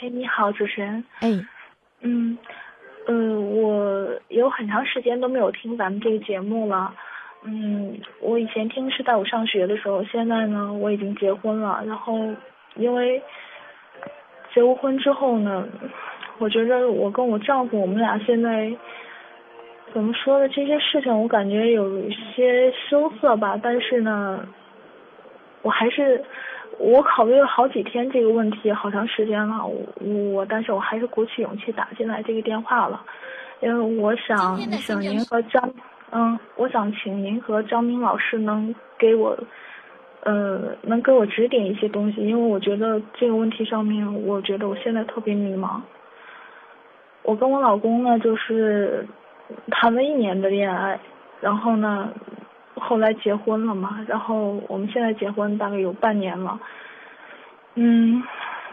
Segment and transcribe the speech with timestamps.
[0.00, 1.04] 哎，你好，主持人。
[1.20, 1.28] 哎，
[2.00, 2.38] 嗯，
[3.06, 6.94] 呃，我有很长时间都没有听咱们这个节目了。
[7.44, 11.84] 嗯，我以前听是在我上学的时候，现在呢，我已经结婚了。
[11.86, 12.16] 然后，
[12.76, 13.22] 因为
[14.54, 15.68] 结过婚之后呢，
[16.38, 18.74] 我觉得我跟我丈夫，我们俩现在
[19.92, 20.48] 怎么说呢？
[20.48, 24.48] 这些事情我感觉有一些羞涩吧，但是呢，
[25.60, 26.24] 我还是。
[26.82, 29.62] 我考虑了好几天这个问题，好长时间了。
[29.66, 29.82] 我
[30.32, 33.04] 我，但是我还是鼓起勇气打进来这个电话了，
[33.60, 35.70] 因为我想请您和张，
[36.10, 39.38] 嗯，我想请您和张明老师能给我，
[40.22, 45.82] 呃，能给我指点一些东西，因为我觉得这个问题上面，我觉得我现在特别迷茫。
[47.22, 49.06] 我跟我老公呢，就是
[49.70, 50.98] 谈了一年的恋爱，
[51.42, 52.08] 然后呢。
[52.80, 56.58] 后来结婚了嘛，然后我们现在结婚大概有半年了，
[57.74, 58.22] 嗯，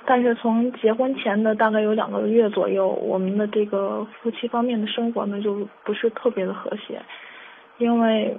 [0.05, 7.01] 但是从结婚前的大概有两个月左右，我们的这个夫妻方面的生活呢就不是特别的和谐，
[7.77, 8.37] 因为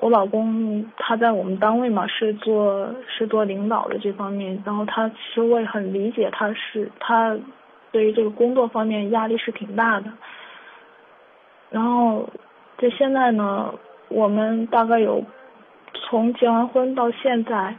[0.00, 7.38] 我老公他在我们单位嘛是做是做领导的这方面，然后他其实我也很理解他是他
[7.92, 10.10] 对于这个工作方面压力是挺大的，
[11.70, 12.28] 然后
[12.78, 13.72] 这现在呢。
[14.12, 15.24] 我们大概有
[15.94, 17.74] 从结完婚到现在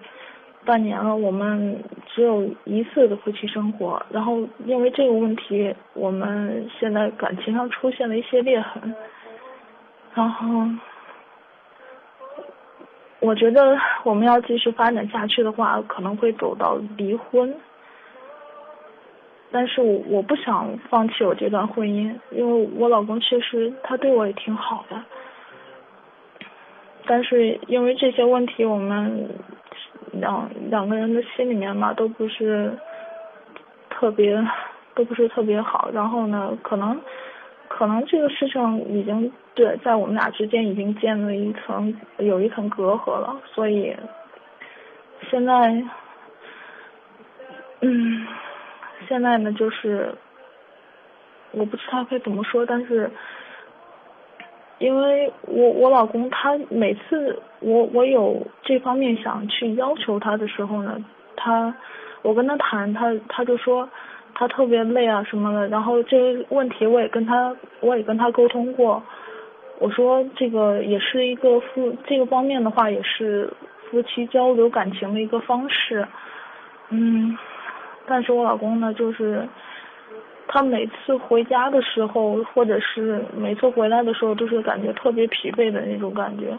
[0.66, 4.02] 半年了，我们只有一次的夫妻生活。
[4.09, 8.95] 然后因为这个问题，我们现在感情上出现了一些裂痕。
[10.14, 10.48] 然后
[13.20, 17.53] 我觉得我们要继续发展下去的话，可能会走到离婚。
[19.52, 25.03] 但是我我不想放弃我这段婚姻，因为我老公确实他对我也挺好的。
[27.06, 29.30] 但是因为这些问题，我们
[30.12, 32.72] 两两个人的心里面嘛，都不是
[33.90, 34.42] 特别，
[34.96, 35.90] 都不是特别好。
[35.94, 37.00] 然后呢，可能
[37.68, 43.36] 可能这个事情已经对在我们俩之间已经建了一层有一层隔阂了。
[43.46, 43.96] 所以
[45.30, 45.84] 现在，
[47.81, 48.28] 嗯，
[49.08, 50.13] 现在呢，就是
[51.52, 53.12] 我不知道该怎么说，但是。
[54.83, 60.97] 因为我我老公他每次我我有这方面想去要求他的时候呢，
[61.38, 61.73] 他
[62.21, 63.88] 我跟他谈他他就说
[64.35, 69.01] 他特别累啊什么的，然后这个问题我也跟他我也跟他沟通过，
[69.79, 73.50] 我说这个也是一个夫这个方面的话也是
[73.89, 76.05] 夫妻交流感情的一个方式，
[76.89, 77.38] 嗯，
[78.05, 79.47] 但是我老公呢就是。
[80.53, 86.56] 他每次回家的时候，或者是每次回来的时候，都是感觉特别疲惫的那种感觉。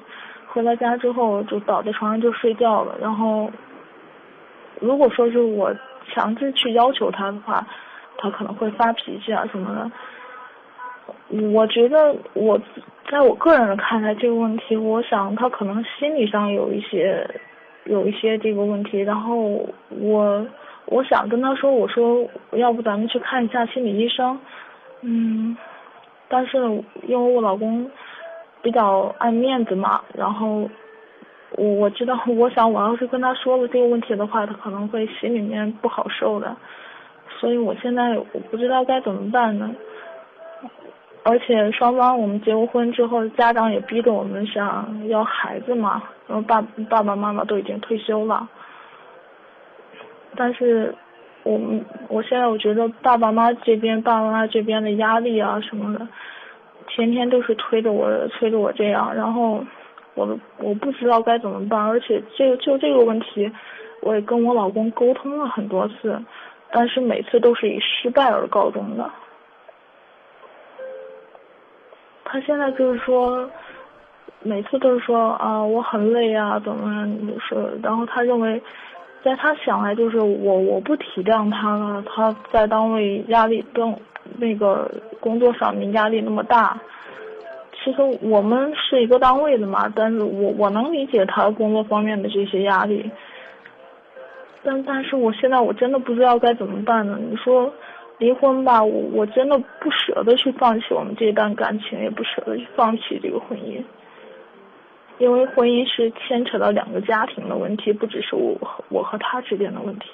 [0.49, 2.99] 回到家之后就倒在床上就睡觉了。
[3.01, 3.49] 然后，
[4.81, 5.73] 如果说是我
[6.09, 7.65] 强制去要求他的话，
[8.19, 9.73] 他可能会发脾气啊什么
[11.29, 11.49] 的。
[11.53, 12.61] 我觉得我
[13.09, 17.25] 在我个人的看来这个问题，我想他可能心理上有一些
[17.85, 18.99] 有一些这个问题。
[19.03, 20.45] 然后我。
[20.87, 24.39] 我想跟他说，我说要不咱们去看一下心理医生，
[25.01, 25.57] 嗯，
[26.29, 26.59] 但是
[27.07, 27.91] 因为我老公
[28.63, 30.69] 比较爱面子嘛，然后
[31.57, 36.55] 我我知道，我想我要是跟他说了这个问题的话，他可能会心里面不好受的，
[37.41, 39.75] 所以我现在我不知道该怎么办呢。
[41.27, 48.47] 而且双方我们结过婚之后，家长也逼着我们想要孩子嘛，然后爸爸爸妈妈都已经退休了。
[50.37, 50.95] 但是，
[51.43, 56.09] 我们我现在我觉得爸爸妈妈这边爸爸妈妈这边的压力啊什么的，
[56.89, 59.65] 天天都是催着我催着我这样，然后
[60.15, 63.51] 我我不知道该怎么办，而且这个就这个问题，
[64.01, 66.19] 我也跟我老公沟通了很多次，
[66.73, 69.11] 但是每次都是以失败而告终的。
[72.25, 73.51] 他现在就是说，
[74.43, 78.63] 每次都是说啊我很累啊怎么样说，然后他认为。
[79.25, 82.05] 在他想来，就是我我不体谅他了。
[82.07, 83.97] 他在单位压力更
[84.37, 86.79] 那个工作上面压力那么大。
[87.83, 93.11] 其实我们是一个单位的嘛，但是我我能理解他工作方面的这些压力。
[94.63, 97.19] 但但是我现在我真的不知道该怎么办呢？
[97.19, 97.73] 你说
[98.19, 103.83] 离婚吧，我我真的不舍得去放弃我们这段感情，也不舍得去放弃这个婚姻。
[105.19, 110.11] 因为婚姻是牵扯到两个家庭的问题，不只是我和我和他之间的问题。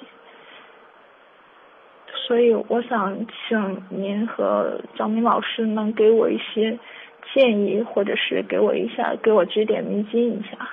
[2.27, 6.77] 所以我想请您和张明老师能给我一些
[7.33, 10.69] 建议，或者是给我一下，给我指点迷津一下。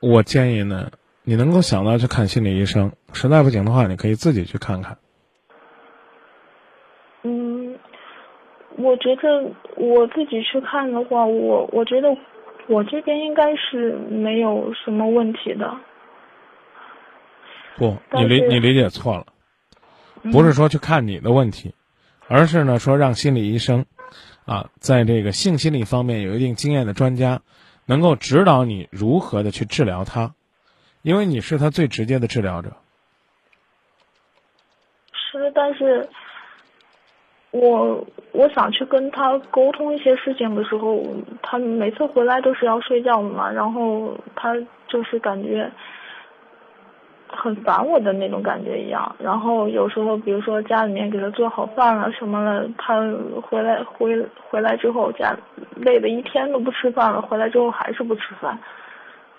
[0.00, 0.88] 我建议呢，
[1.24, 4.96] 你能够想到去看心理医生，实在不行的话，你可以自己去看看。
[7.22, 7.76] 嗯，
[8.76, 12.16] 我觉得我自己去看的话，我我觉得。
[12.66, 15.76] 我这边应该是没有什么问题的。
[17.76, 19.26] 不，你理你理解错了，
[20.22, 21.74] 嗯不是说去看你的问题，
[22.28, 23.84] 而是呢说让心理医生，
[24.46, 27.42] 啊，在这个性心理方面有一定经验的专家，
[27.84, 30.34] 能够指导你如何的去治疗他，
[31.02, 32.76] 因为你是他最直接的治疗者。
[35.12, 36.08] 是，但是
[37.54, 41.00] 我我想去跟他沟通一些事情的时候，
[41.40, 44.56] 他每次回来都是要睡觉的嘛，然后他
[44.88, 45.70] 就是感觉
[47.28, 49.14] 很烦我的那种感觉一样。
[49.20, 53.00] 然后有时候，比如说家里面给他做好饭了什么了，他
[53.40, 55.36] 回来回回来之后，家
[55.76, 58.58] 累的一天都不吃饭了，回来之后还是不吃饭。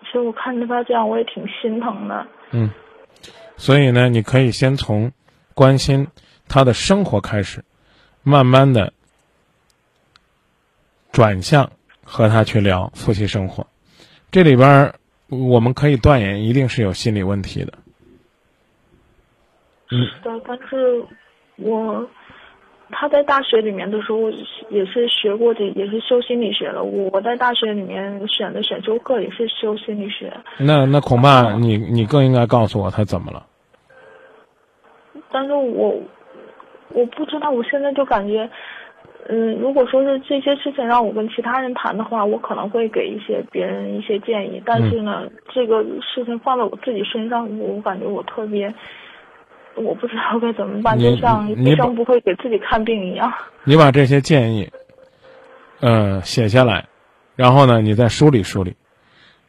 [0.03, 2.25] 其实我看着他这样，我也挺心疼的。
[2.51, 2.69] 嗯，
[3.57, 5.11] 所以呢，你可以先从
[5.53, 6.07] 关心
[6.47, 7.61] 他的生活开始，
[8.25, 8.91] 慢慢的
[11.11, 11.71] 转向
[12.03, 13.67] 和他去聊夫妻生活。
[14.31, 14.95] 这里边儿
[15.29, 17.73] 我们可以断言，一定是有心理问题的。
[19.91, 21.05] 嗯是的，但是
[21.57, 22.09] 我
[22.89, 24.31] 他在大学里面的时候
[24.69, 26.83] 也是学过这，也是修心理学的。
[26.83, 33.45] 我我在大学里面选的选修课也是修心理学，那那恐怕你你更应该告诉我他怎么了。
[35.31, 36.01] 但是我
[36.95, 38.49] 我不知道，我现在就感觉。
[39.27, 44.61] 嗯，如果说是这些事情让我跟其他人谈的话，我可能会给一些别人一些建议。
[44.63, 48.71] 但是呢，这个事情放在我自己身上，我感觉我特别，
[49.73, 53.33] 我不知道该怎么办，就像医生不会给自己看病一样。
[53.63, 54.69] 你把这些建议，
[55.79, 56.85] 呃，写下来，
[57.35, 58.75] 然后呢，你再梳理梳理，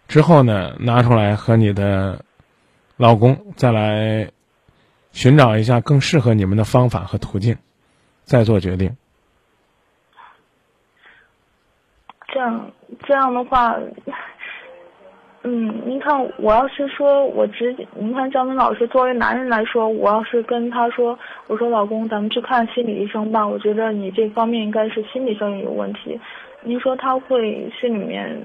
[0.08, 2.18] 之后呢，拿出来和你的
[2.96, 4.26] 老公再来
[5.16, 7.56] 寻找一下更适合你们的方法和途径，
[8.24, 8.94] 再做决定。
[12.28, 12.70] 这样
[13.02, 13.78] 这样的话，
[15.42, 26.20] 嗯，您看，我要是说我直，您看张明老师作为男人来说，我要是跟他说，我说老公，咱们去看心理医生吧，我觉得你这方面应该是心理上有问题。
[26.60, 28.38] 您说他会心里面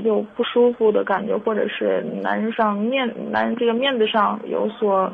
[0.00, 5.10] 有不舒服的感觉，或者是男人上面男人这个面子上有所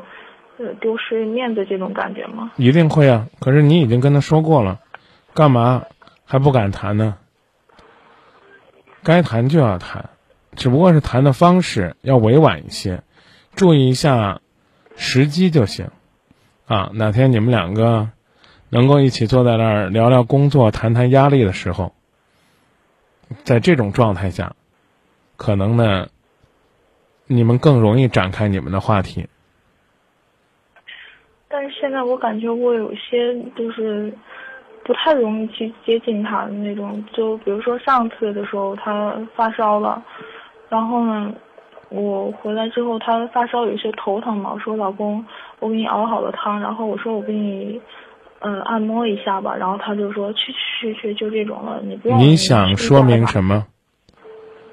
[0.59, 2.53] 呃丢失面子这种感觉吗？
[2.56, 3.27] 一定会啊！
[3.41, 4.81] 可是你已经跟他说过了，
[5.35, 5.85] 干嘛
[6.25, 7.17] 还不敢谈呢？
[9.03, 10.11] 该谈就要谈，
[10.56, 13.03] 只不过是谈的方式要委婉一些，
[13.55, 14.41] 注意一下
[14.97, 15.91] 时机就行。
[16.67, 18.09] 啊，哪天你们两个
[18.71, 21.93] 能够一起坐在那儿聊聊工作、谈谈压力的时候，
[23.43, 24.56] 在这种状态下，
[25.37, 26.09] 可能呢，
[27.27, 29.29] 你们更容易展开你们的话题。
[31.84, 34.10] 现在我感觉我有些就是
[34.86, 40.02] 不太容易去接近他的那种，就比如说上次的时候他发烧了，
[40.70, 41.31] 然后呢，
[41.90, 45.22] 我回来之后他发烧有些头疼嘛，我说老公，
[45.58, 47.78] 我给你熬好了汤，然后我说我给你
[48.38, 52.19] 呃按摩一下吧，然后他就说去去去就这种了，你不用。
[52.19, 53.66] 你想说明什么？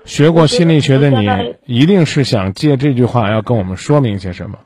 [0.05, 1.27] 学过心理学的你，
[1.65, 4.59] 一定是想借这句话要跟我们说明些什么？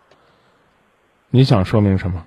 [1.31, 2.23] 你想说明什么？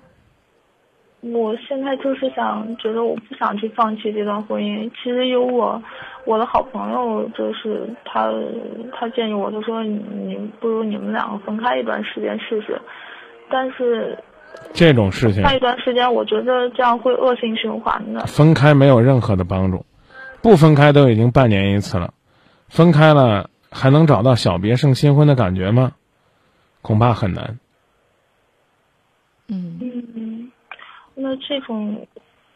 [1.20, 4.88] 我现在就是想，觉得我不想去放弃这段婚姻。
[4.90, 5.82] 其实有我，
[6.24, 8.32] 我的好朋友，就是他，
[8.92, 12.80] 他建议我，他说你你不如你们两个分开一段时间试试。
[13.50, 14.16] 但是
[14.72, 18.26] 这种事情，那一段时间，我觉得这样会恶性循环的。
[18.26, 19.84] 分开没有任何的帮助，
[20.40, 22.14] 不分开都已经半年一次了，
[22.68, 25.92] 分开了还能找到小别胜新婚的感觉吗？
[26.80, 27.58] 恐怕很难。
[29.48, 29.97] 嗯嗯，
[31.20, 32.06] 那这种，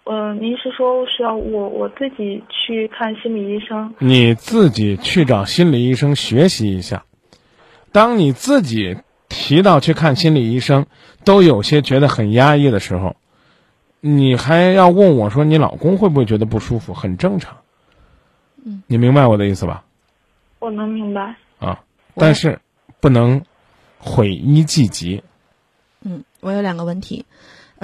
[0.05, 3.93] 呃，您是说是要我我自己去看心理医生？
[3.99, 7.05] 你自己去找心理医生学习一下。
[7.91, 10.87] 当你自己提到去看心理医生，
[11.25, 13.17] 都有些觉得很压抑的时候，
[13.99, 16.95] 你还要问我说你老公会不会觉得不舒服？
[16.95, 17.59] 很正常。
[18.65, 19.85] 嗯，你明白我的意思吧？
[20.61, 21.35] 我能明白。
[21.59, 21.81] 啊，
[22.15, 22.61] 但是
[23.01, 23.43] 不能
[23.99, 25.25] 毁一计急。
[26.05, 27.27] 嗯，我有两个问题。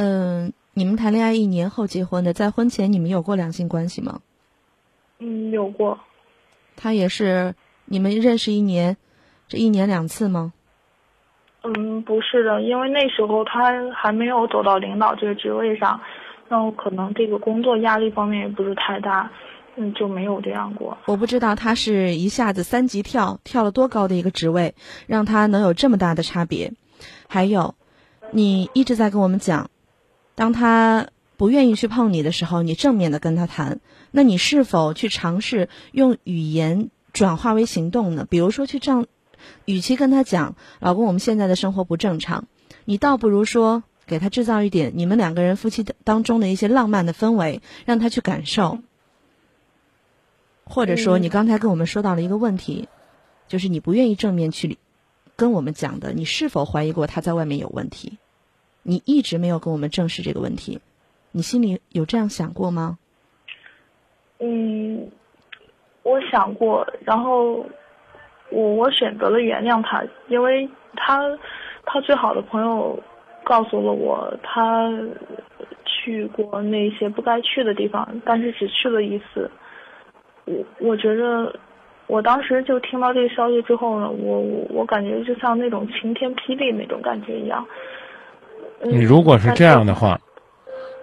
[0.00, 4.20] 嗯，你们谈恋爱一年后结婚的，在婚前你们有过两性关系吗？
[5.18, 5.98] 嗯，有过。
[6.76, 7.56] 他也是
[7.86, 8.96] 你们认识一年，
[9.48, 10.52] 这一年两次吗？
[11.64, 16.00] 嗯，不是的，因为那时候他还没有走到领导这个职位上，
[16.48, 19.28] 然后可能这个工作压力方面也不是太大，
[19.74, 20.96] 嗯，就没有这样过。
[21.06, 24.76] 我不知道他是一下子三级跳，跳了多高的一个职位，
[25.08, 26.72] 让他能有这么大的差别。
[27.26, 27.74] 还有，
[28.30, 29.68] 你一直在跟我们讲，
[30.38, 33.80] 当他不愿意去碰你的时候，你正面的跟他谈，
[34.12, 38.24] 那你是否去尝试用语言转化为行动呢？
[38.30, 39.06] 比如说去这样，
[39.64, 42.46] 与其跟他讲，老公，我们现在的生活不正常，
[42.84, 48.78] 你倒不如说给他制造一点你们两个人夫妻当中的一些浪漫的氛围，让他去感受。
[50.62, 52.88] 或者说，你刚才跟我们说到了一个问题，
[53.48, 54.78] 就是你不愿意正面去
[55.34, 58.18] 跟我们讲的，你是否怀疑过他在外面有问题？
[58.88, 60.80] 你一直没有跟我们正视这个问题。
[61.30, 62.96] 你心里有这样想过吗？
[64.38, 65.10] 嗯，
[66.02, 67.66] 我想过，然后
[68.48, 70.66] 我我选择了原谅他，因为
[70.96, 71.38] 他
[71.84, 72.98] 他最好的朋友
[73.44, 74.90] 告诉了我，他
[75.84, 79.50] 去过那些不该去的地方，但是只去了一次。
[80.46, 81.54] 我我觉得，
[82.06, 87.66] 我当时就听到这个消息之后呢，我我我感觉就像那种晴天霹雳那种感觉一样。
[88.82, 90.20] 你如果是这样的话。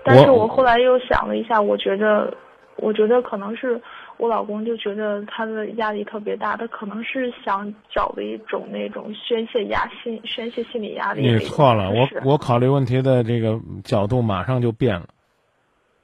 [0.04, 2.32] 但是我后来又想了一下，我觉得，
[2.76, 3.82] 我觉得可能是
[4.18, 11.28] 我老公就觉得他的压力特别大，他可能是想找的一种那种宣泄压心、宣泄心理压力。
[11.28, 15.08] 你错了，我我考虑问题的这个角度马上就变了。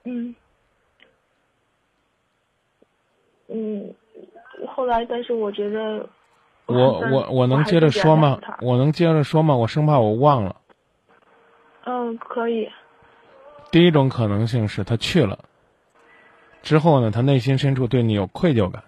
[0.04, 0.34] 嗯。
[3.48, 3.94] 嗯，
[4.68, 6.10] 后来，但是我觉得。
[6.68, 8.40] 我我我能接着说吗？
[8.62, 9.54] 我能接着说吗？
[9.56, 10.56] 我生怕我忘了。
[11.84, 12.72] 嗯，可以。
[13.72, 15.46] 第一种可能性是他去了，
[16.62, 18.84] 之后呢，他内心深处对你有愧疚感，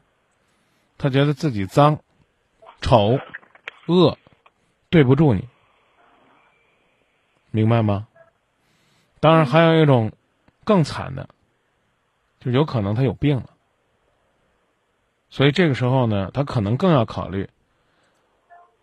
[0.97, 2.01] 他觉得自己脏、
[2.81, 3.19] 丑、
[3.88, 4.17] 恶，
[4.89, 5.47] 对不住你，
[7.50, 8.07] 明白吗？
[9.19, 10.12] 当然，还有一种
[10.65, 11.29] 更惨的，
[12.41, 13.50] 就有可能他有病了，
[15.29, 17.50] 所以这个时候呢，他可能更要考虑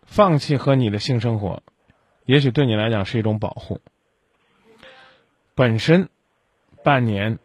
[0.03, 1.61] 放弃和你的性生活，
[2.25, 3.79] 也许对你来讲是一种保护。
[5.61, 6.09] 本身
[6.83, 7.37] 半年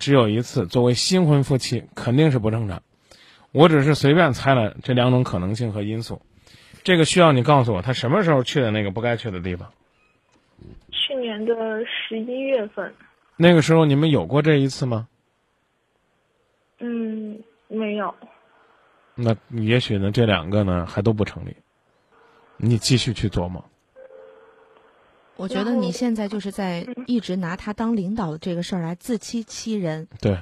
[0.00, 2.82] 只有一次，作为新婚夫妻肯定是不正常。
[3.52, 6.20] 我只是随便猜了这两种可能性和因素，
[6.82, 9.72] 这个需要你告诉我他什么时候去的那个不该去的地方。
[10.90, 11.54] 去年的
[11.86, 12.92] 十一月份。
[13.36, 15.06] 那个时候你们有过这一次吗？
[16.80, 18.12] 嗯，没有。
[19.14, 21.54] 那也许呢，这两个呢还都不成立。
[22.56, 23.64] 你继续去琢磨。
[25.40, 30.06] 我觉得你现在就是在一直拿他当领导的这个事儿来自欺欺人。
[30.20, 30.36] 对。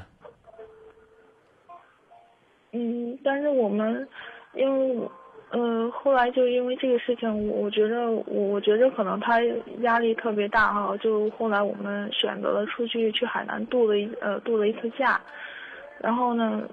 [2.72, 4.06] 嗯，但是我们，
[4.54, 4.66] 因
[4.98, 5.08] 为，
[5.50, 9.40] 呃，后来就因为这个事情，我觉得，我我觉得可能他
[9.82, 10.96] 压力特别大哈。
[10.96, 15.20] 就后来我们选择了出去去海南度了一呃度了一次假，
[16.00, 16.68] 然后呢，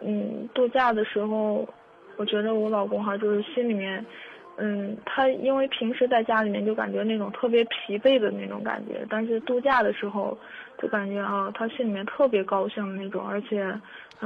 [0.00, 1.66] 嗯，度假的时候，
[2.16, 4.04] 我觉得我老公哈就是心里面。
[4.56, 10.38] 嗯，他因为平时在家里面就感觉那种特别疲惫的那种感觉，但是度假的时候
[10.80, 13.66] 就感觉啊，他心里面特别高兴的那种，而且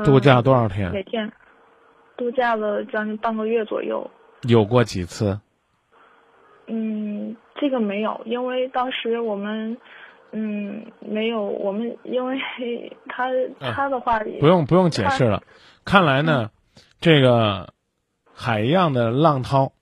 [0.04, 0.92] 度假多少天？
[0.92, 1.32] 每天
[2.16, 4.11] 度假了将近半个月左右。
[4.42, 5.40] 有过几次？
[6.66, 9.78] 嗯，这个没有，因为当时我们
[10.32, 12.38] 嗯没有，我们因为
[13.08, 15.42] 他他的话不用不用解释了，
[15.87, 16.50] 看来呢，
[17.00, 17.73] 这个
[18.35, 19.73] 海一样的浪涛。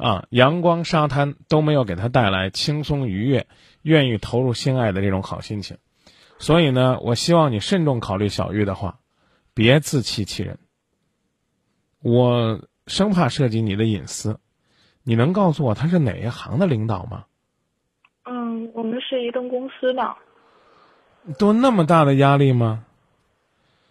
[0.00, 3.46] 啊，阳光沙滩都没有给他带来轻松愉悦、
[3.82, 5.76] 愿意投入性爱的这种好心情，
[6.38, 8.98] 所以呢，我希望你慎重考虑小玉的话，
[9.52, 10.58] 别自欺欺人。
[12.02, 14.40] 我生怕涉及你的隐私，
[15.02, 17.26] 你能告诉我他是哪一行的领导吗？
[18.24, 20.16] 嗯，我们是移动公司的。
[21.38, 22.86] 都那么大的压力吗？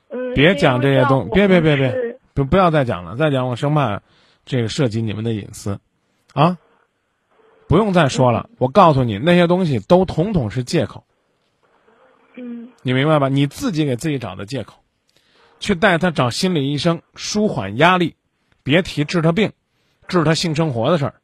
[0.10, 0.34] 嗯。
[0.34, 4.02] 别讲这些东，别别别别，不不要再讲了，再讲我生怕
[4.44, 5.80] 这个涉及你们的隐私。
[6.34, 6.58] 啊，
[7.68, 8.50] 不用再说了。
[8.58, 11.06] 我告诉你，那些东西都统统是借口。
[12.36, 13.30] 嗯，你明白吧？
[13.30, 14.76] 你自己给自己找的借口，
[15.60, 18.16] 去带他找心理医生舒缓压力，
[18.64, 19.52] 别提治他病、
[20.08, 21.16] 治他性生活的事儿。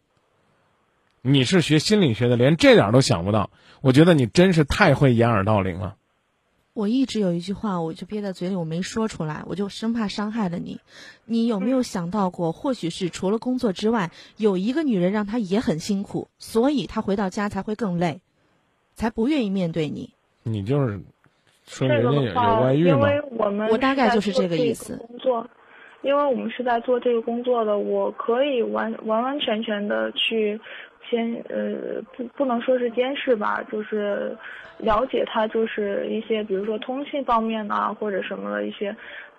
[1.21, 3.49] 你是学心理学的，连这点都想不到，
[3.81, 5.95] 我觉得你真是太会掩耳盗铃了。
[6.75, 10.81] 我一直有一句话，我就憋在嘴里，我没说出来，我就生怕伤害了你。
[11.23, 18.19] 你有没有想到过，或许是除了工作之外，有一个女人让她也很辛苦，所以她回到家才会更累，
[18.93, 20.09] 才不愿意面对你。
[20.43, 20.99] 你就是
[21.65, 22.97] 说人家有外遇吗？
[22.97, 24.97] 因为我们我大概就是这个意思。
[24.97, 25.47] 工作，
[26.01, 30.59] 因为我们是在做这个工作的，我可以完完完全全的去。
[31.09, 34.37] 监呃不不能说是监视吧，就是
[34.77, 38.95] 了解他就是一些比如说通信方面啊或者什么的一些，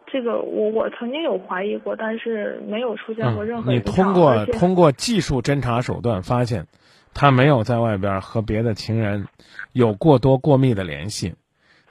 [0.06, 6.66] 这个我我曾经有怀疑过，但是没有出现过任何你通过通过技术侦查手段发现，
[7.12, 9.26] 他没有在外边和别的情人
[9.72, 11.34] 有过多过密的联系，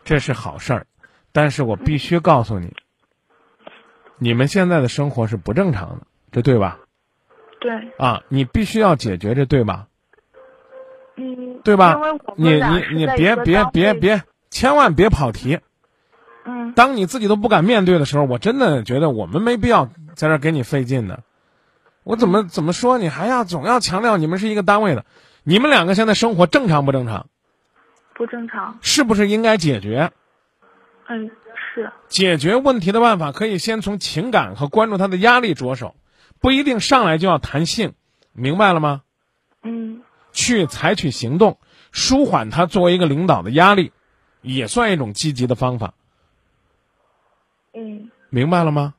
[0.03, 0.87] 这是好事儿，
[1.31, 2.73] 但是我必须告诉你，
[4.17, 6.79] 你们现在的生活是不正常的，这对吧？
[7.65, 9.87] 对，啊，你必须要解决，这对吧？
[11.15, 11.99] 嗯，对吧？
[12.35, 15.59] 你你你别别别别，千万别跑题。
[16.45, 21.23] 嗯当你自己都不敢面对的时候，我真的觉得我们没必要在这儿给你费劲的。
[22.03, 25.05] 我怎么怎么说，你还要总要强调你们是一个单位的，
[25.43, 27.25] 你们两个现在生活正常不正常？
[28.13, 30.11] 不正常，是不是应该解决？
[31.07, 31.31] 嗯
[31.73, 35.95] 是，解决问题的办法可以先从情感和关注他的压力着手，
[36.45, 37.95] 不一定上来就要谈性，
[38.31, 39.01] 明白了吗？
[39.63, 41.57] 嗯去采取行动，
[41.91, 43.91] 舒缓他作为一个领导的压力，
[44.43, 45.95] 也算一种积极的方法，
[47.73, 48.93] 嗯，明白了吗？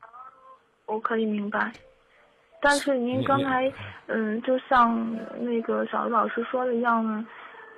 [0.87, 1.71] 我可以明白。
[2.61, 3.71] 但是您刚才，
[4.07, 7.25] 嗯，就像那个小刘老师说的一样呢，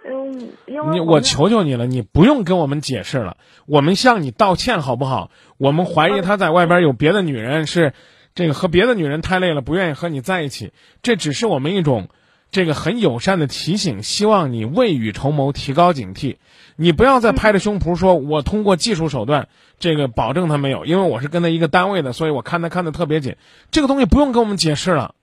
[0.03, 5.29] 嗯，因为你我求求你了，你不用跟我们解释了，我们向你道歉好不好？
[5.59, 7.93] 我们怀疑他在外边有别的女人，是
[8.39, 10.71] 这个和别的女人太累了，不愿意和你在一起。
[11.01, 12.07] 这只是我们一种
[12.51, 16.37] 这个很友善的提醒，希望你未雨绸缪，提高警惕。
[16.77, 23.35] 你不要再拍着胸脯说，我通过技术手段这个保证他没有，因为我是跟他一个单位的，所以我看他看的特别紧。
[23.71, 25.15] 这个东西不用跟我们解释了，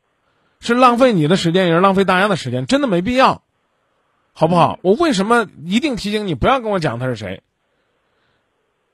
[0.61, 3.41] 是浪费你的时间，也是浪费大家的时间，真的没必要。
[4.35, 4.79] 好不好？
[4.83, 7.41] 我为什么一定提醒你不要跟我讲他是谁？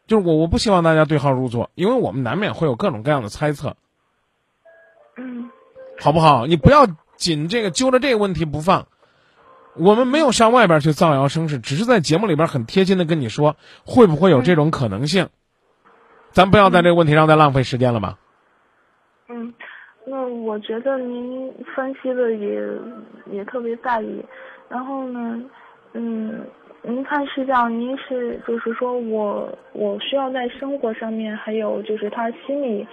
[0.06, 3.76] 就是我，我不希望大家对号入座，因为我们难免会有各种各样的猜测，
[5.16, 5.50] 嗯
[6.00, 6.46] 好不好？
[6.46, 8.86] 你不要紧这个揪着这个问题不放。
[9.74, 15.28] 我们没有上外边去造谣生事，只是在节目里边很贴心的跟你说，会不会有这种可能性？
[16.30, 18.18] 咱不要在这个问题上再浪费时间了吧？
[19.28, 19.54] 嗯，
[20.06, 22.68] 那我觉得您分析的也
[23.30, 24.22] 也特别在意，
[24.68, 25.40] 然后呢，
[25.94, 26.44] 嗯，
[26.82, 32.86] 您看是这样，您是就是说我我需要在生活上面，还有就是他心理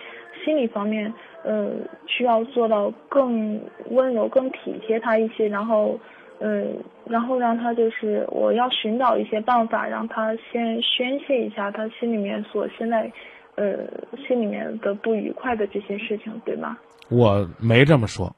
[0.44, 1.70] 心理方面，呃，
[2.08, 6.00] 需要做到更温柔、更体贴他一些，然后。
[6.42, 13.12] 嗯，然后让他就是我要寻找一些办法，让他先宣泄一下他心里面所现在，
[13.56, 13.80] 呃，
[14.26, 16.78] 心里面的不愉快的这些事情，对吗？
[17.10, 18.34] 我没这么说，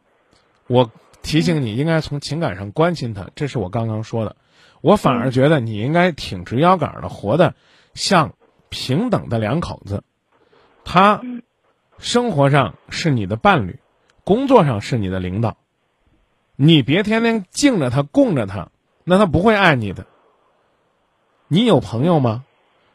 [0.66, 0.90] 我
[1.22, 4.36] 提醒你应该从情感上关心他，这是我刚刚说的。
[4.82, 7.54] 我反而觉得你应该挺直腰杆的，活得
[7.94, 8.34] 像
[8.70, 10.04] 平等的两口子。
[10.84, 11.22] 他
[12.02, 13.80] 生活上是你的伴侣，
[14.24, 15.56] 工作上是你的领导。
[16.56, 18.70] 你别天天敬着他、供着他，
[19.04, 20.08] 那他不会爱你的。
[21.48, 22.44] 你有朋友吗？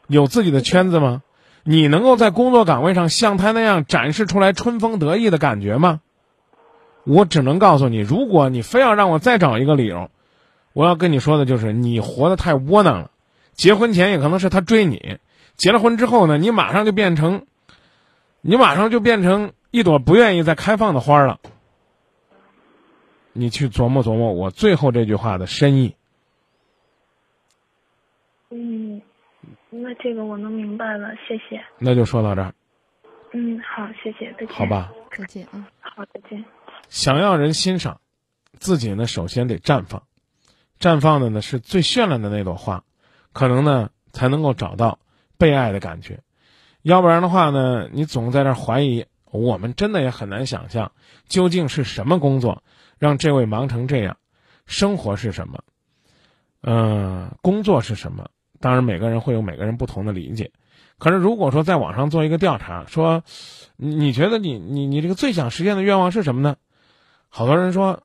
[0.07, 1.23] 有自己的圈子吗？
[1.63, 6.01] 你能够在工作岗位上像他那样展示出来春风得意的感觉吗？
[7.05, 10.09] 我只能告诉你，如果你非要让我再找一个理由，
[10.73, 13.11] 我要跟你说的就是你活得太窝囊了。
[13.53, 15.17] 结婚前也可能是他追你，
[15.55, 17.45] 结了婚之后呢，你马上就变成，
[18.49, 21.41] 你马上就变成一朵不愿意再开放的花了。
[23.33, 25.97] 你去琢磨琢磨我最后这句话的深意。
[28.49, 29.01] 嗯，
[29.69, 31.61] 那这个我能明白了，谢谢。
[31.77, 32.53] 那就说到这儿，
[33.33, 34.47] 嗯，好，谢谢，再见。
[34.47, 34.65] 好。
[34.65, 34.93] 吧？
[35.11, 35.67] 再见啊。
[35.81, 36.45] 好，再见。
[36.87, 37.99] 想要人欣赏，
[38.53, 40.03] 自己呢首先得绽放，
[40.79, 42.85] 绽放的呢是最绚烂的那朵花，
[43.33, 44.99] 可能呢才能够找到
[45.37, 46.21] 被爱的感觉。
[46.87, 50.93] 要不然的话呢，你总在这怀疑，我们真的也很难想象
[51.27, 52.63] 究竟是什么工作
[52.97, 54.15] 让这位忙成这样，
[54.65, 55.59] 生活是什么，
[56.61, 58.29] 嗯、工作是什么？
[58.61, 60.51] 当然，每个人会有每个人不同的理解。
[60.97, 63.21] 可是，如果说在网上做一个调查，说
[63.75, 66.55] 你觉得你你你这个最想实现的愿望是什么呢？
[67.27, 68.01] 好多人说，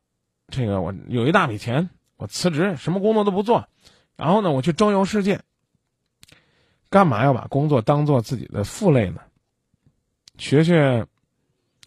[0.48, 3.68] 这个我有一大笔钱，我辞职，什么工作都不做，
[4.16, 5.42] 然后呢，我去周游世界。
[6.92, 9.22] 干嘛要把工作当做自己的负累呢？
[10.36, 11.06] 学学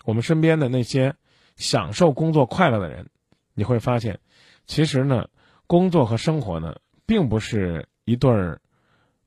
[0.03, 1.13] 我们身边的那些
[1.57, 3.07] 享受工作快乐的人，
[3.53, 4.19] 你会发现，
[4.65, 5.29] 其实呢，
[5.67, 8.59] 工作和生活呢，并不是一对儿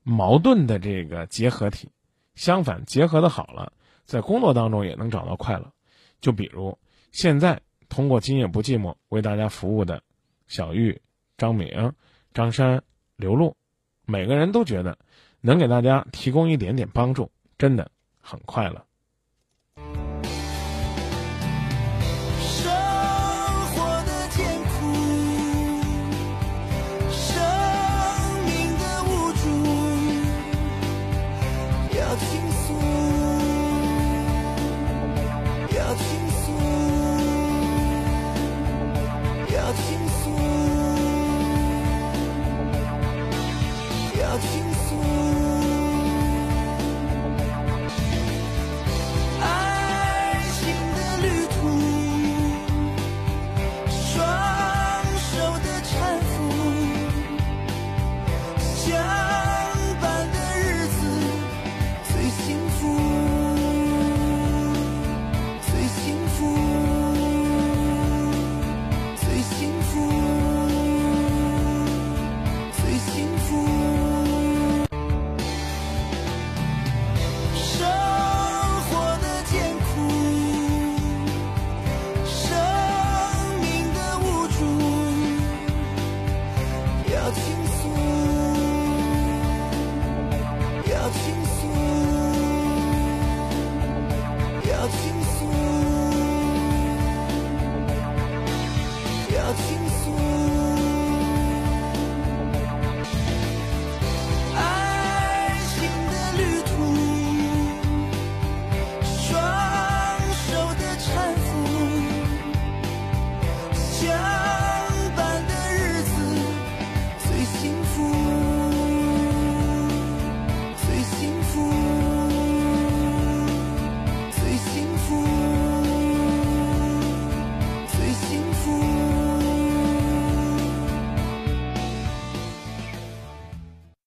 [0.02, 1.92] 矛盾的这个结合体，
[2.34, 3.72] 相反，结合的好了，
[4.04, 5.72] 在工作当中也能找到快乐。
[6.20, 6.76] 就比如
[7.12, 10.02] 现在通过《今夜不寂寞》为大家服务的
[10.48, 11.00] 小玉、
[11.36, 11.92] 张敏、
[12.34, 12.82] 张珊、
[13.14, 13.56] 刘露，
[14.06, 14.98] 每个人都觉得
[15.40, 18.84] 能给大家提供一点点帮助，真的很快乐。